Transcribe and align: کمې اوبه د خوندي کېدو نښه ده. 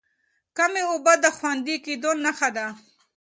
کمې 0.57 0.81
اوبه 0.91 1.13
د 1.23 1.25
خوندي 1.37 1.75
کېدو 1.85 2.11
نښه 2.23 2.49
ده. 2.55 2.67